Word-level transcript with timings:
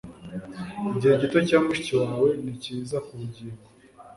igihe 0.93 1.13
gito 1.21 1.37
cya 1.47 1.57
mushiki 1.65 1.93
wawe 2.01 2.29
ni 2.43 2.53
cyiza 2.61 2.97
ku 3.05 3.11
bugingo 3.19 3.63